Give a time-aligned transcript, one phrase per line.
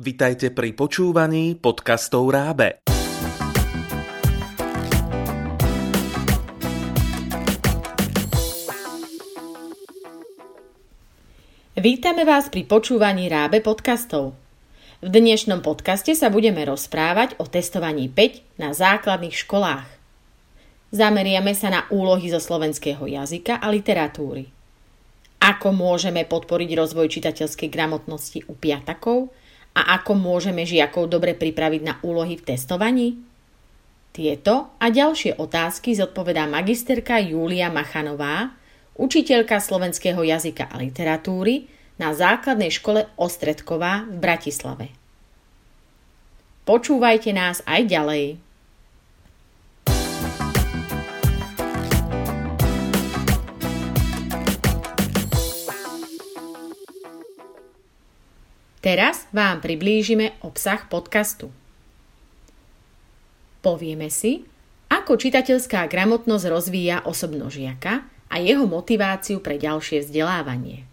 [0.00, 2.80] Vitajte pri počúvaní podcastov Rábe.
[11.76, 14.32] Vítame vás pri počúvaní Rábe podcastov.
[15.04, 19.84] V dnešnom podcaste sa budeme rozprávať o testovaní 5 na základných školách.
[20.96, 24.48] Zameriame sa na úlohy zo slovenského jazyka a literatúry.
[25.44, 29.28] Ako môžeme podporiť rozvoj čitateľskej gramotnosti u piatakov
[29.76, 33.08] a ako môžeme žiakov dobre pripraviť na úlohy v testovaní?
[34.10, 38.50] Tieto a ďalšie otázky zodpovedá magisterka Júlia Machanová,
[38.98, 41.70] učiteľka slovenského jazyka a literatúry
[42.02, 44.86] na základnej škole Ostredková v Bratislave.
[46.66, 48.49] Počúvajte nás aj ďalej.
[58.80, 61.52] Teraz vám priblížime obsah podcastu.
[63.60, 64.48] Povieme si,
[64.88, 70.88] ako čitateľská gramotnosť rozvíja osobno žiaka a jeho motiváciu pre ďalšie vzdelávanie.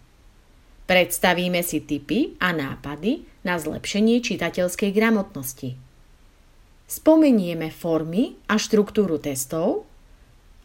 [0.83, 5.79] Predstavíme si tipy a nápady na zlepšenie čitateľskej gramotnosti.
[6.91, 9.87] Spomenieme formy a štruktúru testov,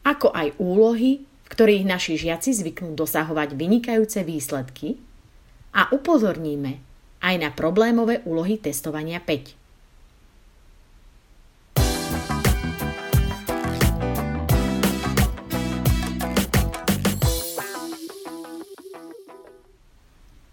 [0.02, 4.98] ako aj úlohy, v ktorých naši žiaci zvyknú dosahovať vynikajúce výsledky
[5.70, 6.91] a upozorníme
[7.22, 9.62] aj na problémové úlohy testovania 5.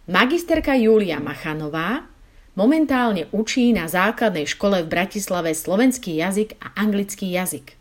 [0.09, 2.05] Magisterka Júlia Machanová
[2.57, 7.77] momentálne učí na základnej škole v Bratislave slovenský jazyk a anglický jazyk.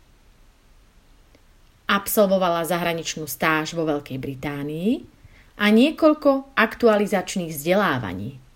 [1.89, 5.09] Absolvovala zahraničnú stáž vo Veľkej Británii
[5.57, 8.37] a niekoľko aktualizačných vzdelávaní–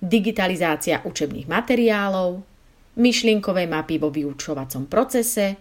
[0.00, 2.40] digitalizácia učebných materiálov,
[2.96, 5.56] myšlienkové mapy vo vyučovacom procese,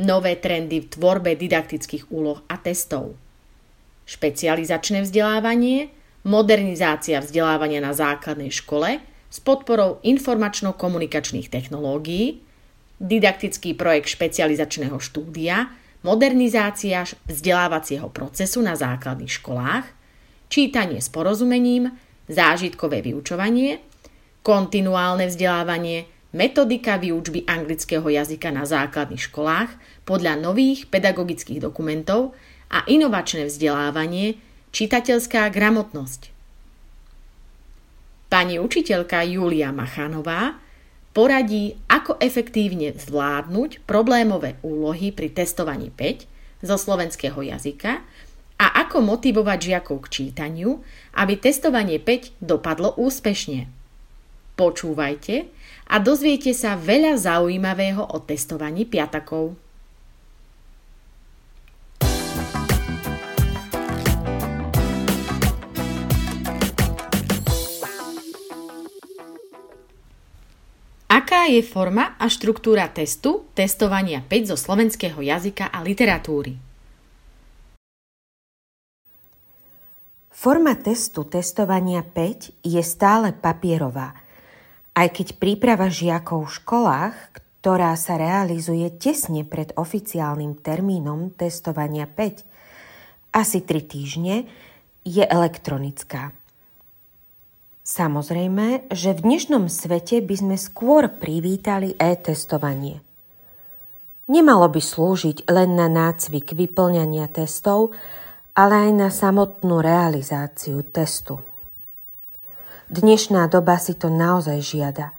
[0.00, 3.14] nové trendy v tvorbe didaktických úloh a testov.
[4.04, 5.92] Špecializačné vzdelávanie,
[6.26, 9.00] modernizácia vzdelávania na základnej škole
[9.30, 12.42] s podporou informačno-komunikačných technológií,
[12.98, 15.72] didaktický projekt špecializačného štúdia,
[16.04, 19.86] modernizácia vzdelávacieho procesu na základných školách,
[20.52, 21.96] čítanie s porozumením,
[22.28, 23.80] zážitkové vyučovanie,
[24.44, 29.70] kontinuálne vzdelávanie, metodika výučby anglického jazyka na základných školách
[30.04, 32.34] podľa nových pedagogických dokumentov
[32.68, 34.36] a inovačné vzdelávanie,
[34.74, 36.34] čitateľská gramotnosť.
[38.26, 40.58] Pani učiteľka Julia Machanová
[41.14, 48.02] poradí, ako efektívne zvládnuť problémové úlohy pri testovaní 5 zo slovenského jazyka
[48.58, 50.80] a ako motivovať žiakov k čítaniu,
[51.18, 53.66] aby testovanie 5 dopadlo úspešne.
[54.54, 55.50] Počúvajte
[55.90, 59.58] a dozviete sa veľa zaujímavého o testovaní piatakov.
[71.10, 76.73] Aká je forma a štruktúra testu testovania 5 zo slovenského jazyka a literatúry?
[80.44, 84.12] Forma testu testovania 5 je stále papierová,
[84.92, 87.16] aj keď príprava žiakov v školách,
[87.64, 92.44] ktorá sa realizuje tesne pred oficiálnym termínom testovania 5,
[93.32, 94.44] asi 3 týždne,
[95.08, 96.36] je elektronická.
[97.80, 103.00] Samozrejme, že v dnešnom svete by sme skôr privítali e-testovanie.
[104.28, 107.96] Nemalo by slúžiť len na nácvik vyplňania testov,
[108.54, 111.42] ale aj na samotnú realizáciu testu.
[112.86, 115.10] Dnešná doba si to naozaj žiada.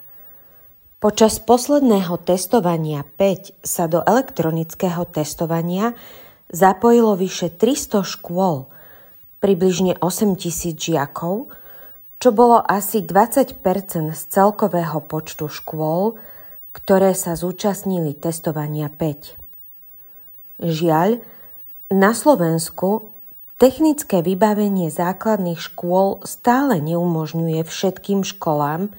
[1.04, 5.92] Počas posledného testovania 5 sa do elektronického testovania
[6.48, 8.72] zapojilo vyše 300 škôl,
[9.44, 11.52] približne 8 tisíc žiakov,
[12.24, 13.60] čo bolo asi 20%
[14.16, 16.16] z celkového počtu škôl,
[16.72, 20.64] ktoré sa zúčastnili testovania 5.
[20.64, 21.20] Žiaľ,
[21.92, 23.15] na Slovensku
[23.56, 28.92] Technické vybavenie základných škôl stále neumožňuje všetkým školám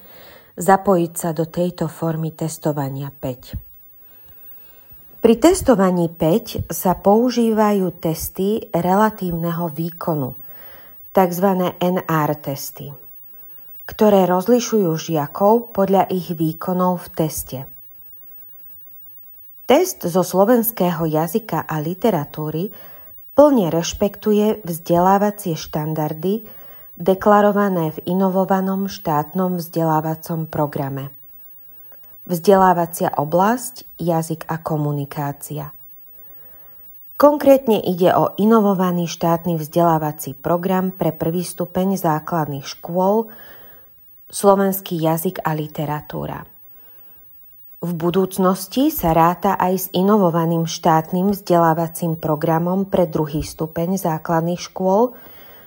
[0.57, 5.21] zapojiť sa do tejto formy testovania 5.
[5.21, 10.33] Pri testovaní 5 sa používajú testy relatívneho výkonu,
[11.13, 11.49] tzv.
[11.77, 12.97] NR testy,
[13.85, 17.59] ktoré rozlišujú žiakov podľa ich výkonov v teste.
[19.69, 22.96] Test zo slovenského jazyka a literatúry
[23.37, 26.49] plne rešpektuje vzdelávacie štandardy
[26.97, 31.13] deklarované v inovovanom štátnom vzdelávacom programe.
[32.25, 35.71] Vzdelávacia oblasť, jazyk a komunikácia.
[37.17, 43.29] Konkrétne ide o inovovaný štátny vzdelávací program pre prvý stupeň základných škôl
[44.33, 46.56] slovenský jazyk a literatúra.
[47.85, 55.13] V budúcnosti sa ráta aj s inovovaným štátnym vzdelávacím programom pre druhý stupeň základných škôl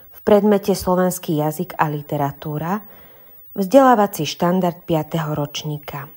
[0.09, 2.81] v predmete slovenský jazyk a literatúra,
[3.53, 5.37] vzdelávací štandard 5.
[5.37, 6.09] ročníka.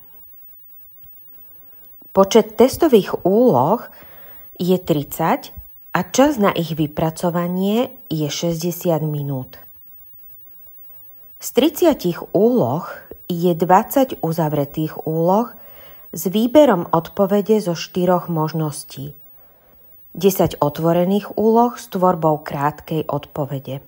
[2.17, 3.85] Počet testových úloh
[4.57, 5.53] je 30
[5.93, 9.61] a čas na ich vypracovanie je 60 minút.
[11.37, 12.89] Z 30 úloh
[13.29, 15.53] je 20 uzavretých úloh
[16.13, 19.17] s výberom odpovede zo štyroch možností.
[20.13, 23.81] 10 otvorených úloh s tvorbou krátkej odpovede.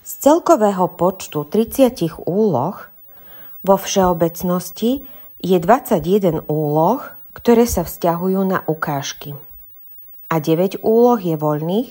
[0.00, 2.76] Z celkového počtu 30 úloh
[3.60, 5.04] vo všeobecnosti
[5.44, 7.04] je 21 úloh,
[7.36, 9.36] ktoré sa vzťahujú na ukážky.
[10.32, 11.90] A 9 úloh je voľných,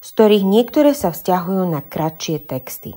[0.00, 2.96] z ktorých niektoré sa vzťahujú na kratšie texty.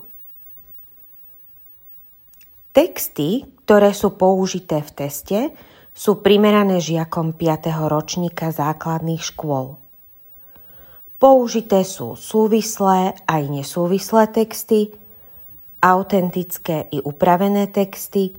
[2.72, 5.40] Texty, ktoré sú použité v teste,
[5.96, 7.72] sú primerané žiakom 5.
[7.88, 9.80] ročníka základných škôl.
[11.22, 14.92] Použité sú súvislé aj nesúvislé texty,
[15.80, 18.36] autentické i upravené texty,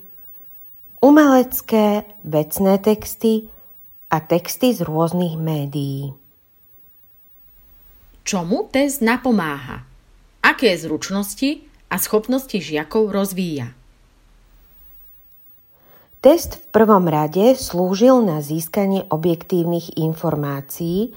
[1.00, 3.48] umelecké, vecné texty
[4.12, 6.12] a texty z rôznych médií.
[8.24, 9.84] Čomu test napomáha?
[10.44, 13.72] Aké zručnosti a schopnosti žiakov rozvíja?
[16.24, 21.12] Test v prvom rade slúžil na získanie objektívnych informácií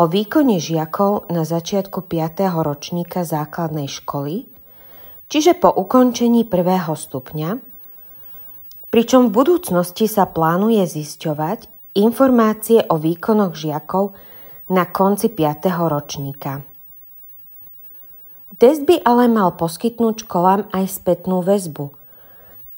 [0.00, 2.40] o výkone žiakov na začiatku 5.
[2.64, 4.48] ročníka základnej školy,
[5.28, 7.60] čiže po ukončení prvého stupňa,
[8.88, 14.16] pričom v budúcnosti sa plánuje zisťovať informácie o výkonoch žiakov
[14.72, 15.68] na konci 5.
[15.68, 16.64] ročníka.
[18.56, 21.92] Test by ale mal poskytnúť školám aj spätnú väzbu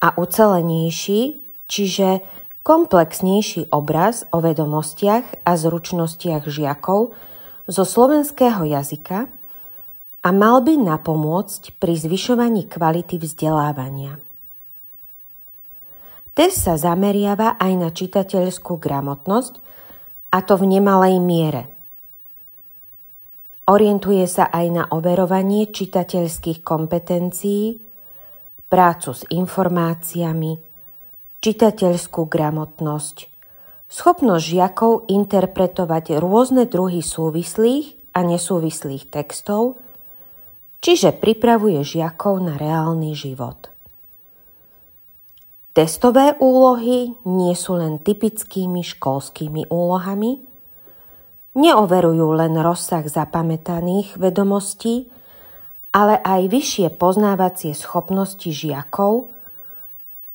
[0.02, 2.25] a ucelenejší čiže
[2.67, 7.15] komplexnejší obraz o vedomostiach a zručnostiach žiakov
[7.69, 9.29] zo slovenského jazyka
[10.25, 14.19] a mal by napomôcť pri zvyšovaní kvality vzdelávania.
[16.35, 19.55] Test sa zameriava aj na čitateľskú gramotnosť,
[20.29, 21.73] a to v nemalej miere.
[23.69, 27.81] Orientuje sa aj na overovanie čitateľských kompetencií,
[28.69, 30.68] prácu s informáciami,
[31.38, 33.31] čitateľskú gramotnosť,
[33.87, 39.79] schopnosť žiakov interpretovať rôzne druhy súvislých a nesúvislých textov,
[40.82, 43.70] čiže pripravuje žiakov na reálny život.
[45.79, 50.43] Testové úlohy nie sú len typickými školskými úlohami,
[51.55, 55.06] neoverujú len rozsah zapamätaných vedomostí,
[55.94, 59.14] ale aj vyššie poznávacie schopnosti žiakov–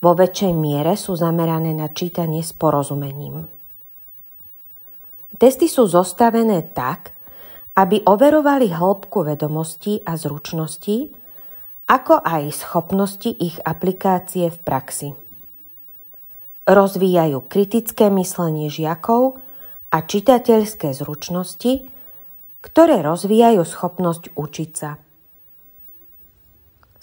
[0.04, 3.48] vo väčšej miere sú zamerané na čítanie s porozumením.
[5.40, 7.16] Testy sú zostavené tak,
[7.80, 11.10] aby overovali hĺbku vedomostí a zručností,
[11.88, 15.10] ako aj schopnosti ich aplikácie v praxi.
[16.68, 19.40] Rozvíjajú kritické myslenie žiakov
[19.90, 21.88] a čitateľské zručnosti,
[22.64, 24.96] ktoré rozvíjajú schopnosť učiť sa.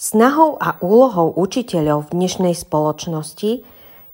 [0.00, 3.60] Snahou a úlohou učiteľov v dnešnej spoločnosti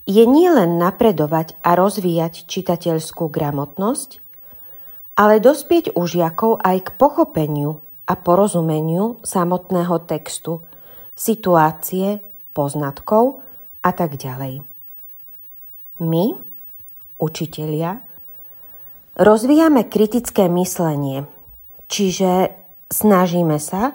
[0.03, 4.19] je nielen napredovať a rozvíjať čitateľskú gramotnosť,
[5.15, 10.67] ale dospieť u žiakov aj k pochopeniu a porozumeniu samotného textu,
[11.15, 12.19] situácie,
[12.51, 13.47] poznatkov
[13.87, 14.67] a tak ďalej.
[16.03, 16.35] My,
[17.23, 18.03] učitelia,
[19.15, 21.31] rozvíjame kritické myslenie,
[21.87, 22.59] čiže
[22.91, 23.95] snažíme sa,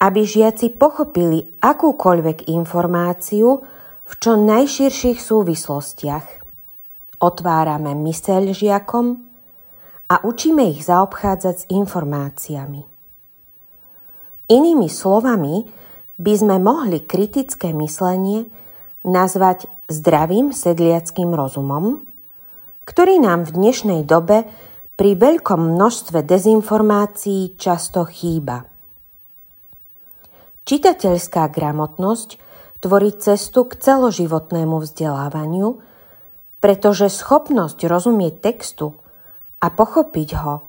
[0.00, 3.62] aby žiaci pochopili akúkoľvek informáciu
[4.04, 6.26] v čo najširších súvislostiach.
[7.24, 9.06] Otvárame myseľ žiakom
[10.12, 12.82] a učíme ich zaobchádzať s informáciami.
[14.52, 15.64] Inými slovami
[16.20, 18.44] by sme mohli kritické myslenie
[19.08, 22.04] nazvať zdravým sedliackým rozumom,
[22.84, 24.44] ktorý nám v dnešnej dobe
[24.94, 28.73] pri veľkom množstve dezinformácií často chýba.
[30.64, 32.40] Čitateľská gramotnosť
[32.80, 35.80] tvorí cestu k celoživotnému vzdelávaniu,
[36.64, 38.96] pretože schopnosť rozumieť textu
[39.60, 40.68] a pochopiť ho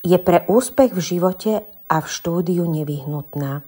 [0.00, 1.52] je pre úspech v živote
[1.88, 3.60] a v štúdiu nevyhnutná.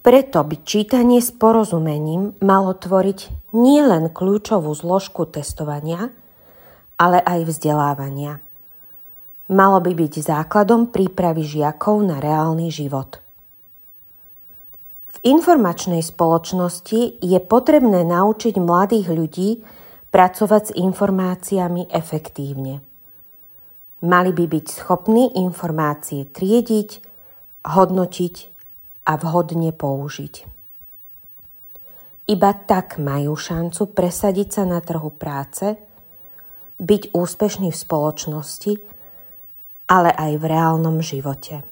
[0.00, 6.08] Preto by čítanie s porozumením malo tvoriť nielen kľúčovú zložku testovania,
[6.96, 8.40] ale aj vzdelávania.
[9.48, 13.16] Malo by byť základom prípravy žiakov na reálny život.
[15.08, 19.50] V informačnej spoločnosti je potrebné naučiť mladých ľudí
[20.12, 22.84] pracovať s informáciami efektívne.
[24.04, 26.90] Mali by byť schopní informácie triediť,
[27.66, 28.34] hodnotiť
[29.08, 30.34] a vhodne použiť.
[32.28, 35.80] Iba tak majú šancu presadiť sa na trhu práce,
[36.78, 38.72] byť úspešní v spoločnosti,
[39.88, 41.64] ale aj v reálnom živote.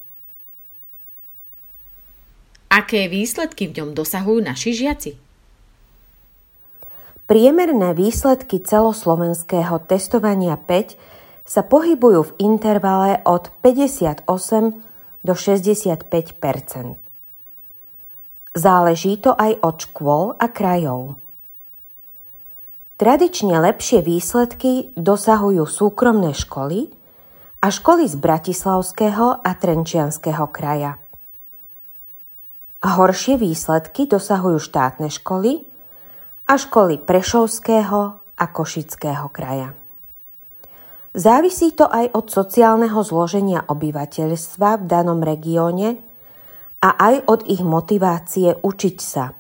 [2.73, 5.13] Aké výsledky v ňom dosahujú naši žiaci?
[7.29, 10.99] Priemerné výsledky celoslovenského testovania 5
[11.47, 14.27] sa pohybujú v intervale od 58
[15.23, 17.07] do 65%
[18.57, 21.21] Záleží to aj od škôl a krajov.
[22.97, 26.89] Tradične lepšie výsledky dosahujú súkromné školy
[27.67, 31.03] a školy z Bratislavského a Trenčianského kraja.
[32.79, 35.67] Horšie výsledky dosahujú štátne školy
[36.47, 39.75] a školy Prešovského a Košického kraja.
[41.11, 45.99] Závisí to aj od sociálneho zloženia obyvateľstva v danom regióne
[46.79, 49.35] a aj od ich motivácie učiť sa.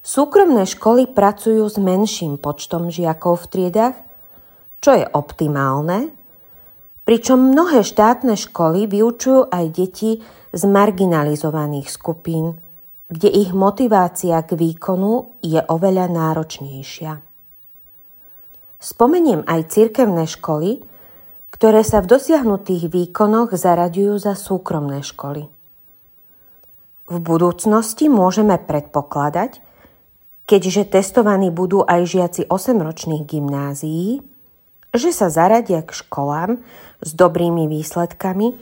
[0.00, 3.96] Súkromné školy pracujú s menším počtom žiakov v triedach,
[4.80, 6.21] čo je optimálne,
[7.02, 12.60] pričom mnohé štátne školy vyučujú aj deti z marginalizovaných skupín,
[13.12, 17.20] kde ich motivácia k výkonu je oveľa náročnejšia.
[18.82, 20.82] Spomeniem aj cirkevné školy,
[21.52, 25.46] ktoré sa v dosiahnutých výkonoch zaraďujú za súkromné školy.
[27.06, 29.60] V budúcnosti môžeme predpokladať,
[30.48, 34.24] keďže testovaní budú aj žiaci 8-ročných gymnázií,
[34.92, 36.60] že sa zaradia k školám
[37.00, 38.54] s dobrými výsledkami,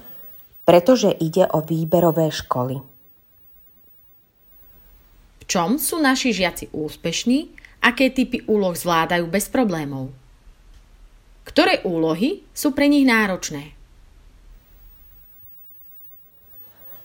[0.63, 2.79] pretože ide o výberové školy.
[5.43, 7.51] V čom sú naši žiaci úspešní?
[7.83, 10.15] Aké typy úloh zvládajú bez problémov?
[11.43, 13.75] Ktoré úlohy sú pre nich náročné?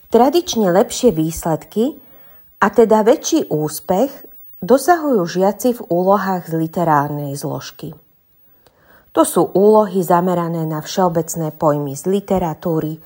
[0.06, 1.98] Tradične lepšie výsledky,
[2.62, 4.30] a teda väčší úspech,
[4.62, 7.92] dosahujú žiaci v úlohách z literárnej zložky.
[9.16, 13.00] To sú úlohy zamerané na všeobecné pojmy z literatúry,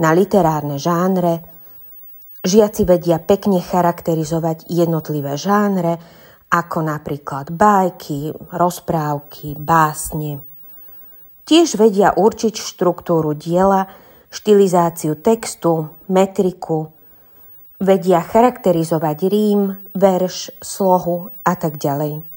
[0.00, 1.44] na literárne žánre.
[2.40, 6.00] Žiaci vedia pekne charakterizovať jednotlivé žánre,
[6.48, 10.40] ako napríklad bajky, rozprávky, básne.
[11.44, 13.84] Tiež vedia určiť štruktúru diela,
[14.32, 16.88] štilizáciu textu, metriku,
[17.84, 22.33] vedia charakterizovať rím, verš, slohu a tak ďalej.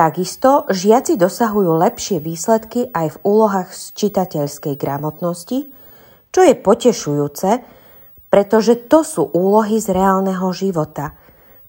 [0.00, 5.68] Takisto žiaci dosahujú lepšie výsledky aj v úlohách z čitateľskej gramotnosti,
[6.32, 7.60] čo je potešujúce,
[8.32, 11.12] pretože to sú úlohy z reálneho života,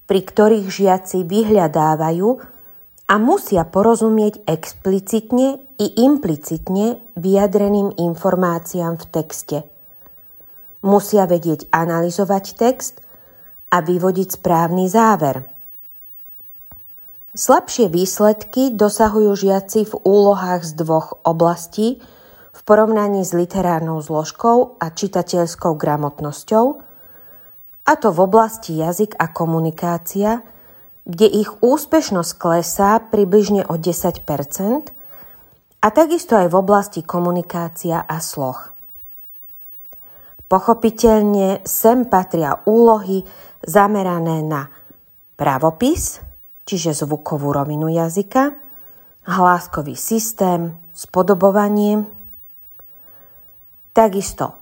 [0.07, 2.29] pri ktorých žiaci vyhľadávajú
[3.11, 9.57] a musia porozumieť explicitne i implicitne vyjadreným informáciám v texte.
[10.87, 13.03] Musia vedieť analyzovať text
[13.75, 15.43] a vyvodiť správny záver.
[17.31, 22.03] Slabšie výsledky dosahujú žiaci v úlohách z dvoch oblastí
[22.51, 26.65] v porovnaní s literárnou zložkou a čitateľskou gramotnosťou,
[27.81, 30.39] a to v oblasti jazyk a komunikácia–
[31.05, 34.21] kde ich úspešnosť klesá približne o 10%
[35.81, 38.69] a takisto aj v oblasti komunikácia a sloh.
[40.45, 43.23] Pochopiteľne sem patria úlohy
[43.63, 44.67] zamerané na
[45.39, 46.21] pravopis,
[46.71, 48.55] čiže zvukovú rovinu jazyka,
[49.27, 52.07] hláskový systém, spodobovanie,
[53.91, 54.55] takisto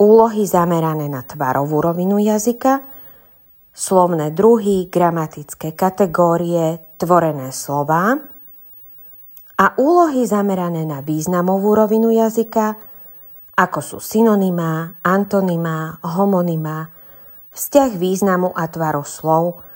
[0.00, 2.80] úlohy zamerané na tvarovú rovinu jazyka,
[3.76, 8.16] slovné druhy, gramatické kategórie, tvorené slova
[9.60, 12.80] a úlohy zamerané na významovú rovinu jazyka,
[13.52, 16.88] ako sú synonymá, antonymá, homonymá,
[17.52, 19.68] vzťah významu a tvaru slov,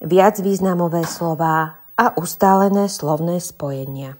[0.00, 4.16] viac významové slová a ustálené slovné spojenia.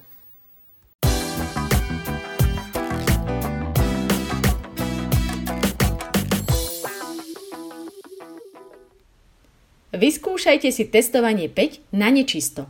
[9.90, 12.68] Vyskúšajte si testovanie 5 na nečisto.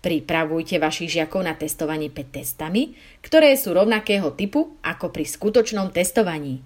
[0.00, 6.64] Pripravujte vašich žiakov na testovanie 5 testami, ktoré sú rovnakého typu ako pri skutočnom testovaní.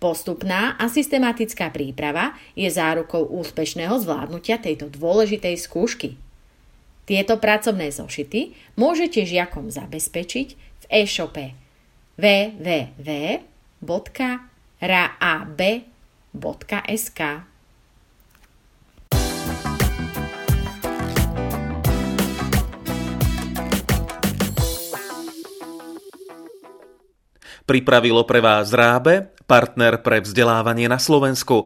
[0.00, 6.16] Postupná a systematická príprava je zárukou úspešného zvládnutia tejto dôležitej skúšky.
[7.04, 11.52] Tieto pracovné zošity môžete žiakom zabezpečiť v e-shope
[12.16, 13.20] www.raab.sk.
[27.68, 31.58] Pripravilo pre vás Rábe, partner pre vzdelávanie na Slovensku.